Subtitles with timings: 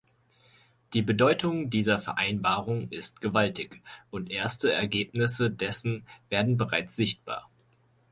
[0.93, 7.51] Die Bedeutung dieser Vereinbarung ist gewaltig, und erste Ergebnisse dessen werden bereits sichtbar.